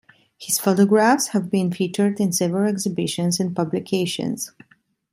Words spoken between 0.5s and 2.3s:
photographs have been featured